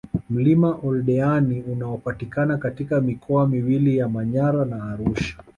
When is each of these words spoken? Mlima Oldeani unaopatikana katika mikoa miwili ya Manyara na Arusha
Mlima 0.29 0.79
Oldeani 0.83 1.61
unaopatikana 1.61 2.57
katika 2.57 3.01
mikoa 3.01 3.47
miwili 3.47 3.97
ya 3.97 4.09
Manyara 4.09 4.65
na 4.65 4.83
Arusha 4.83 5.37